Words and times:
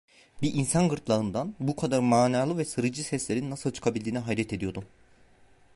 Bir 0.41 0.53
insan 0.53 0.89
gırtlağından 0.89 1.55
bu 1.59 1.75
kadar 1.75 1.99
manalı 1.99 2.57
ve 2.57 2.65
sarıcı 2.65 3.03
seslerin 3.03 3.49
nasıl 3.51 3.71
çıkabildiğine 3.71 4.19
hayret 4.19 4.53
ediyordum. 4.53 4.83